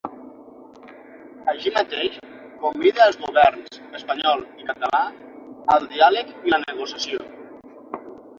[1.51, 2.15] Així mateix,
[2.63, 5.03] convida els governs espanyol i català
[5.77, 7.23] al diàleg i la negociació.